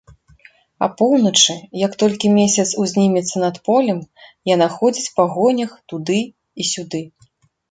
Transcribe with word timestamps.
Апоўначы, 0.85 1.53
як 1.81 1.91
толькі 2.03 2.31
месяц 2.37 2.65
узнімецца 2.85 3.37
над 3.45 3.59
полем, 3.69 3.99
яна 4.55 4.67
ходзіць 4.79 5.13
па 5.19 5.23
гонях 5.37 5.77
туды 5.95 6.19
і 6.59 6.63
сюды. 6.73 7.01